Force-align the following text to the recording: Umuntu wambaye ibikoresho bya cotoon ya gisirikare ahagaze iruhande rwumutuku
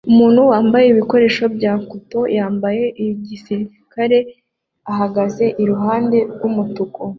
Umuntu 0.11 0.41
wambaye 0.51 0.85
ibikoresho 0.87 1.43
bya 1.55 1.73
cotoon 1.89 2.29
ya 2.37 2.45
gisirikare 3.27 4.17
ahagaze 4.91 5.45
iruhande 5.61 6.17
rwumutuku 6.31 7.01